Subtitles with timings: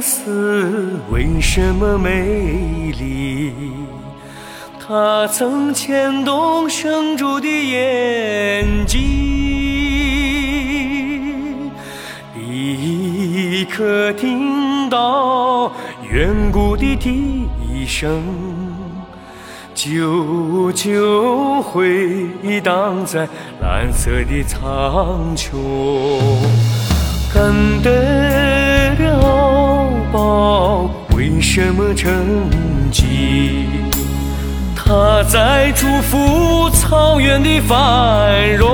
[0.00, 3.52] 相思为什么美丽？
[4.78, 8.98] 它曾牵动生主的眼睛，
[12.34, 15.70] 立刻听到
[16.10, 17.46] 远古的笛
[17.86, 18.22] 声，
[19.74, 22.26] 久久回
[22.62, 23.28] 荡在
[23.60, 25.58] 蓝色的苍穹。
[27.32, 28.19] 干得
[31.62, 32.10] 什么成
[32.90, 33.66] 绩？
[34.74, 38.66] 他在祝福草原的繁荣。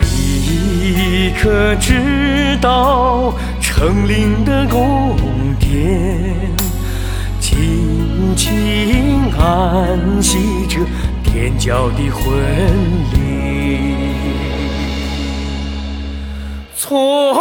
[0.00, 5.16] 你可知道成林的宫
[5.58, 6.32] 殿，
[7.40, 10.78] 静静安息着
[11.24, 12.32] 天骄的婚
[13.12, 13.16] 礼。
[16.76, 17.34] 从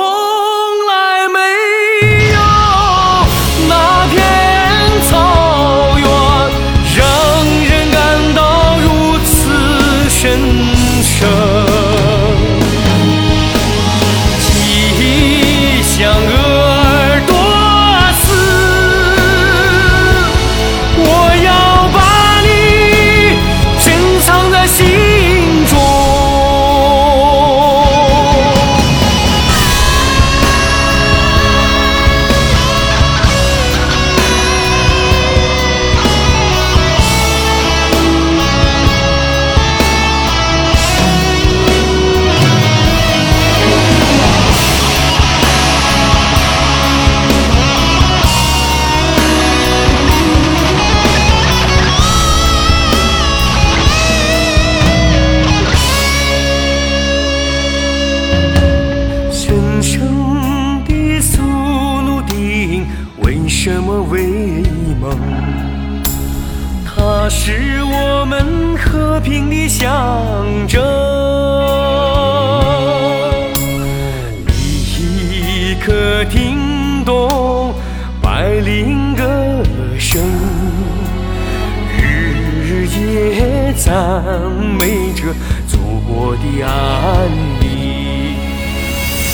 [63.66, 64.22] 什么为
[65.02, 65.10] 梦？
[66.86, 70.80] 它是我们和平的象征。
[74.46, 77.74] 立刻听懂
[78.22, 79.24] 百灵歌
[79.98, 80.22] 声，
[81.98, 84.24] 日夜赞
[84.80, 85.34] 美着
[85.68, 88.36] 祖国的安宁。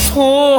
[0.07, 0.57] 从